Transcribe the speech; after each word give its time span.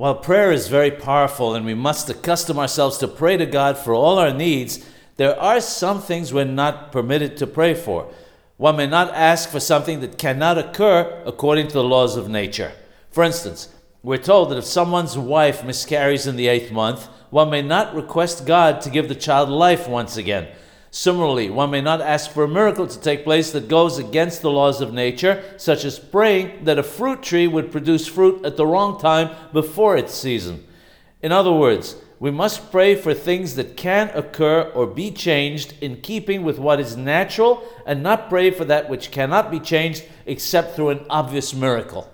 While 0.00 0.14
prayer 0.14 0.50
is 0.50 0.68
very 0.68 0.90
powerful 0.90 1.54
and 1.54 1.66
we 1.66 1.74
must 1.74 2.08
accustom 2.08 2.58
ourselves 2.58 2.96
to 2.96 3.06
pray 3.06 3.36
to 3.36 3.44
God 3.44 3.76
for 3.76 3.92
all 3.92 4.18
our 4.18 4.32
needs, 4.32 4.82
there 5.18 5.38
are 5.38 5.60
some 5.60 6.00
things 6.00 6.32
we're 6.32 6.46
not 6.46 6.90
permitted 6.90 7.36
to 7.36 7.46
pray 7.46 7.74
for. 7.74 8.10
One 8.56 8.78
may 8.78 8.86
not 8.86 9.12
ask 9.12 9.50
for 9.50 9.60
something 9.60 10.00
that 10.00 10.16
cannot 10.16 10.56
occur 10.56 11.22
according 11.26 11.68
to 11.68 11.74
the 11.74 11.84
laws 11.84 12.16
of 12.16 12.30
nature. 12.30 12.72
For 13.10 13.22
instance, 13.22 13.74
we're 14.02 14.16
told 14.16 14.48
that 14.48 14.56
if 14.56 14.64
someone's 14.64 15.18
wife 15.18 15.62
miscarries 15.66 16.26
in 16.26 16.36
the 16.36 16.48
eighth 16.48 16.72
month, 16.72 17.06
one 17.28 17.50
may 17.50 17.60
not 17.60 17.94
request 17.94 18.46
God 18.46 18.80
to 18.80 18.88
give 18.88 19.06
the 19.06 19.14
child 19.14 19.50
life 19.50 19.86
once 19.86 20.16
again. 20.16 20.48
Similarly, 20.92 21.50
one 21.50 21.70
may 21.70 21.80
not 21.80 22.00
ask 22.00 22.32
for 22.32 22.42
a 22.42 22.48
miracle 22.48 22.86
to 22.86 23.00
take 23.00 23.22
place 23.22 23.52
that 23.52 23.68
goes 23.68 23.98
against 23.98 24.42
the 24.42 24.50
laws 24.50 24.80
of 24.80 24.92
nature, 24.92 25.42
such 25.56 25.84
as 25.84 26.00
praying 26.00 26.64
that 26.64 26.78
a 26.78 26.82
fruit 26.82 27.22
tree 27.22 27.46
would 27.46 27.70
produce 27.70 28.08
fruit 28.08 28.44
at 28.44 28.56
the 28.56 28.66
wrong 28.66 29.00
time 29.00 29.30
before 29.52 29.96
its 29.96 30.12
season. 30.14 30.66
In 31.22 31.30
other 31.30 31.52
words, 31.52 31.94
we 32.18 32.30
must 32.30 32.70
pray 32.72 32.96
for 32.96 33.14
things 33.14 33.54
that 33.54 33.76
can 33.76 34.10
occur 34.10 34.62
or 34.74 34.86
be 34.86 35.10
changed 35.10 35.74
in 35.80 36.00
keeping 36.00 36.42
with 36.42 36.58
what 36.58 36.80
is 36.80 36.96
natural 36.96 37.62
and 37.86 38.02
not 38.02 38.28
pray 38.28 38.50
for 38.50 38.64
that 38.64 38.90
which 38.90 39.10
cannot 39.10 39.50
be 39.50 39.60
changed 39.60 40.04
except 40.26 40.74
through 40.74 40.90
an 40.90 41.06
obvious 41.08 41.54
miracle. 41.54 42.12